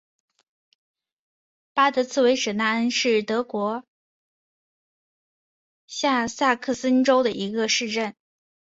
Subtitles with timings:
[1.75, 3.83] 巴德茨维舍纳恩是德国
[5.85, 8.15] 下萨克森州的一个市镇。